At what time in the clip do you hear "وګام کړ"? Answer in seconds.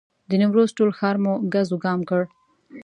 1.71-2.21